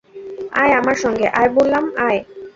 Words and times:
আয় 0.53 0.73
আমার 0.73 0.95
সঙ্গে, 0.95 1.25
আয় 1.39 1.49
বললাম, 1.49 1.83
আয়। 1.97 2.19